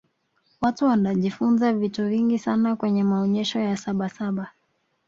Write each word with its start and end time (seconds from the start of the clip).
watu 0.61 0.85
wanajifunza 0.85 1.73
vitu 1.73 2.09
vingi 2.09 2.39
sana 2.39 2.75
kwenye 2.75 3.03
maonyesho 3.03 3.59
ya 3.59 3.77
sabasaba 3.77 4.51